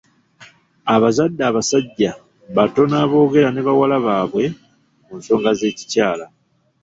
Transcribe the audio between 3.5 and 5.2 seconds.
ne bawala baabwe ku